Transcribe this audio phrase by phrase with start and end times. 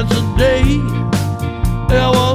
[0.00, 0.80] cigarettes a day.
[1.92, 2.29] It was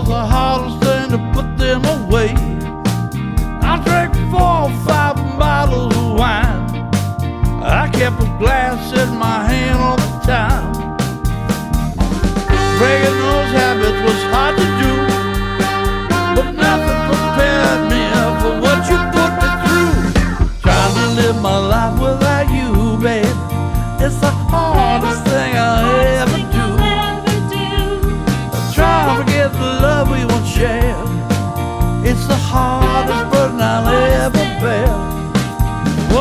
[32.55, 33.87] hardest burden I'll
[34.23, 34.87] ever bear.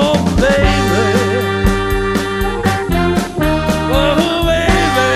[0.02, 1.06] Oh, baby.
[4.00, 5.12] Oh, baby.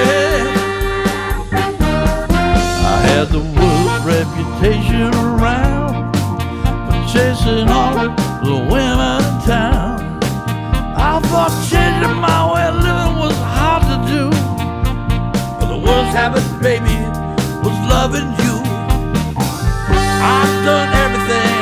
[2.93, 6.15] I had the worst reputation around
[6.87, 7.95] for chasing all
[8.49, 9.97] the women in town.
[11.11, 14.23] I thought changing my way of living was hard to do.
[15.59, 16.99] But the worst habit, baby,
[17.65, 18.48] was loving you.
[20.21, 21.58] I've done everything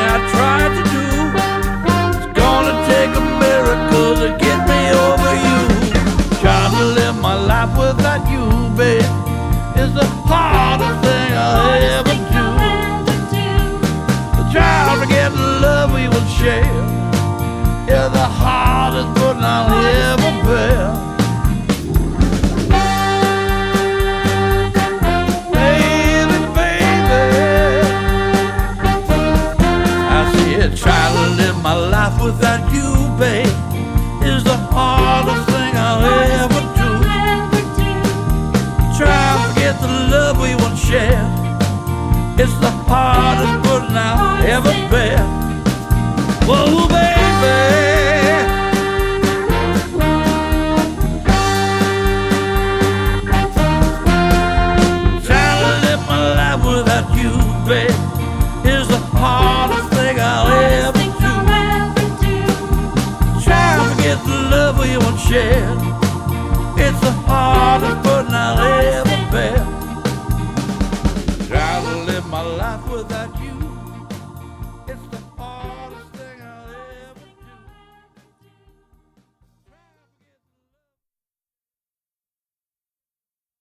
[32.27, 33.47] without you, babe,
[34.27, 36.03] is the hardest thing I'll
[36.43, 36.91] ever do.
[38.99, 41.31] Try to forget the love we once shared.
[42.41, 45.23] It's the hardest burden I'll ever bear.
[46.49, 47.59] Whoa, baby.
[55.27, 57.33] Trying to live my life without you,
[57.69, 58.01] babe,
[58.67, 59.06] is the
[64.87, 65.79] we once shared.
[66.79, 68.36] It's the hardest burden